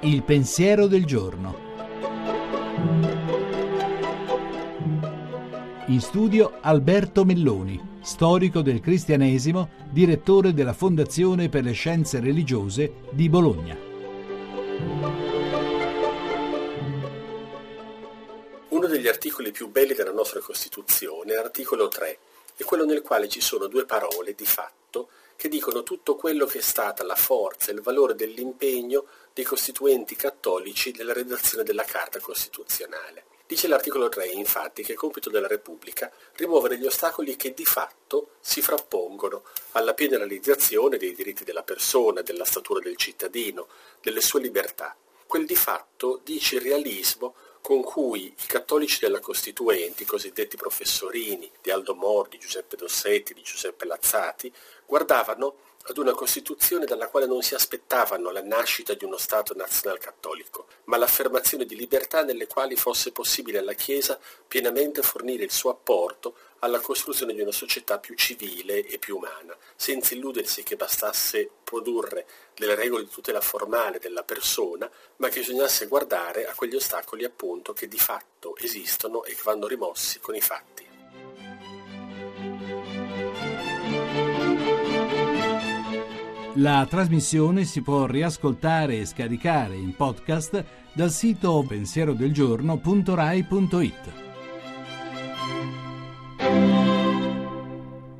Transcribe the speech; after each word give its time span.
Il 0.00 0.22
pensiero 0.22 0.86
del 0.86 1.04
giorno. 1.04 1.64
In 5.86 6.00
studio 6.00 6.58
Alberto 6.60 7.24
Melloni, 7.24 7.98
storico 8.00 8.62
del 8.62 8.80
cristianesimo, 8.80 9.68
direttore 9.90 10.54
della 10.54 10.72
Fondazione 10.72 11.48
per 11.48 11.64
le 11.64 11.72
Scienze 11.72 12.20
Religiose 12.20 12.94
di 13.10 13.28
Bologna. 13.28 13.76
Uno 18.68 18.86
degli 18.86 19.08
articoli 19.08 19.52
più 19.52 19.70
belli 19.70 19.94
della 19.94 20.12
nostra 20.12 20.40
Costituzione 20.40 21.32
è 21.32 21.36
l'articolo 21.36 21.88
3, 21.88 22.18
è 22.56 22.62
quello 22.64 22.84
nel 22.84 23.02
quale 23.02 23.28
ci 23.28 23.40
sono 23.40 23.66
due 23.66 23.84
parole 23.84 24.34
di 24.34 24.46
fatto 24.46 25.08
che 25.36 25.48
dicono 25.48 25.82
tutto 25.82 26.14
quello 26.14 26.46
che 26.46 26.58
è 26.58 26.62
stata 26.62 27.04
la 27.04 27.16
forza 27.16 27.70
e 27.70 27.74
il 27.74 27.82
valore 27.82 28.14
dell'impegno 28.14 29.04
dei 29.32 29.44
costituenti 29.44 30.14
cattolici 30.14 30.94
nella 30.96 31.12
redazione 31.12 31.64
della 31.64 31.82
Carta 31.82 32.20
Costituzionale. 32.20 33.24
Dice 33.46 33.68
l'articolo 33.68 34.08
3, 34.08 34.28
infatti, 34.28 34.82
che 34.82 34.94
è 34.94 34.96
compito 34.96 35.28
della 35.28 35.46
Repubblica 35.46 36.10
rimuovere 36.36 36.78
gli 36.78 36.86
ostacoli 36.86 37.36
che 37.36 37.52
di 37.52 37.64
fatto 37.64 38.36
si 38.40 38.62
frappongono 38.62 39.42
alla 39.72 39.92
piena 39.92 40.16
realizzazione 40.16 40.96
dei 40.96 41.14
diritti 41.14 41.44
della 41.44 41.62
persona, 41.62 42.22
della 42.22 42.46
statura 42.46 42.80
del 42.80 42.96
cittadino, 42.96 43.68
delle 44.00 44.22
sue 44.22 44.40
libertà. 44.40 44.96
Quel 45.26 45.44
di 45.44 45.56
fatto 45.56 46.20
dice 46.22 46.56
il 46.56 46.62
realismo 46.62 47.34
con 47.64 47.82
cui 47.82 48.26
i 48.26 48.46
cattolici 48.46 48.98
della 49.00 49.20
Costituente, 49.20 50.02
i 50.02 50.06
cosiddetti 50.06 50.54
professorini 50.54 51.50
di 51.62 51.70
Aldo 51.70 51.94
Moro, 51.94 52.28
di 52.28 52.36
Giuseppe 52.36 52.76
Dossetti, 52.76 53.32
di 53.32 53.40
Giuseppe 53.40 53.86
Lazzati, 53.86 54.52
guardavano 54.84 55.54
ad 55.84 55.96
una 55.96 56.12
Costituzione 56.12 56.84
dalla 56.84 57.08
quale 57.08 57.24
non 57.24 57.40
si 57.40 57.54
aspettavano 57.54 58.30
la 58.30 58.42
nascita 58.42 58.92
di 58.92 59.06
uno 59.06 59.16
Stato 59.16 59.54
nazional 59.54 59.98
cattolico, 59.98 60.66
ma 60.84 60.98
l'affermazione 60.98 61.64
di 61.64 61.74
libertà 61.74 62.22
nelle 62.22 62.46
quali 62.46 62.76
fosse 62.76 63.12
possibile 63.12 63.60
alla 63.60 63.72
Chiesa 63.72 64.18
pienamente 64.46 65.00
fornire 65.00 65.44
il 65.44 65.50
suo 65.50 65.70
apporto 65.70 66.36
alla 66.64 66.80
costruzione 66.80 67.34
di 67.34 67.42
una 67.42 67.52
società 67.52 67.98
più 67.98 68.14
civile 68.14 68.86
e 68.86 68.98
più 68.98 69.16
umana, 69.16 69.54
senza 69.76 70.14
illudersi 70.14 70.62
che 70.62 70.76
bastasse 70.76 71.50
produrre 71.62 72.24
delle 72.56 72.74
regole 72.74 73.04
di 73.04 73.10
tutela 73.10 73.42
formale 73.42 73.98
della 73.98 74.22
persona, 74.22 74.90
ma 75.16 75.28
che 75.28 75.40
bisognasse 75.40 75.86
guardare 75.86 76.46
a 76.46 76.54
quegli 76.54 76.74
ostacoli 76.74 77.24
appunto 77.24 77.74
che 77.74 77.86
di 77.86 77.98
fatto 77.98 78.56
esistono 78.56 79.24
e 79.24 79.34
che 79.34 79.42
vanno 79.44 79.66
rimossi 79.66 80.20
con 80.20 80.34
i 80.34 80.40
fatti. 80.40 80.82
La 86.58 86.86
trasmissione 86.88 87.64
si 87.64 87.82
può 87.82 88.06
riascoltare 88.06 88.98
e 88.98 89.06
scaricare 89.06 89.74
in 89.74 89.96
podcast 89.96 90.64
dal 90.92 91.10
sito 91.10 91.64
pensierodelgiorno.rai.it. 91.66 94.23